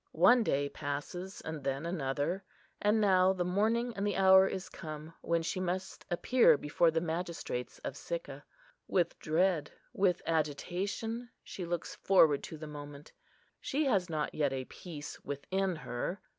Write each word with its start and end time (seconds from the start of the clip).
One 0.17 0.41
day 0.41 0.67
passes 0.67 1.41
and 1.41 1.63
then 1.63 1.85
another; 1.85 2.43
and 2.81 2.99
now 2.99 3.33
the 3.33 3.45
morning 3.45 3.93
and 3.95 4.07
the 4.07 4.15
hour 4.17 4.47
is 4.47 4.67
come 4.67 5.13
when 5.21 5.43
she 5.43 5.59
must 5.59 6.07
appear 6.09 6.57
before 6.57 6.89
the 6.89 6.99
magistrates 6.99 7.77
of 7.83 7.95
Sicca. 7.95 8.43
With 8.87 9.19
dread, 9.19 9.69
with 9.93 10.23
agitation, 10.25 11.29
she 11.43 11.65
looks 11.65 11.93
forward 11.93 12.41
to 12.45 12.57
the 12.57 12.65
moment. 12.65 13.11
She 13.59 13.85
has 13.85 14.09
not 14.09 14.33
yet 14.33 14.51
a 14.53 14.65
peace 14.65 15.23
within 15.23 15.75
her. 15.75 16.19